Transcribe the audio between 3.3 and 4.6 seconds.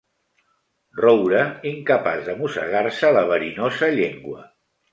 verinosa llengua.